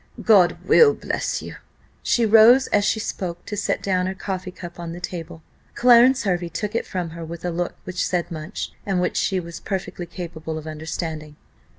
[0.23, 1.57] God will bless you!"
[2.01, 5.43] She rose as she spoke, to set down her coffee cup on the table.
[5.75, 9.39] Clarence Hervey took it from her with a look which said much, and which she
[9.39, 11.35] was perfectly capable of understanding.